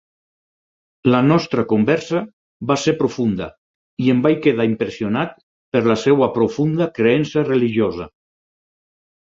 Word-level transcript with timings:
La 1.15 1.19
nostra 1.25 1.65
conversa 1.73 2.21
va 2.71 2.77
ser 2.85 2.95
profunda 3.03 3.49
i 4.05 4.09
em 4.15 4.23
vaig 4.25 4.41
quedar 4.47 4.67
impressionat 4.73 5.39
per 5.77 5.85
la 5.93 6.01
seva 6.07 6.33
profunda 6.41 6.89
creença 7.01 7.49
religiosa. 7.53 8.13